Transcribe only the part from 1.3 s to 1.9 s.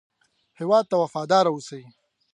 اوسئ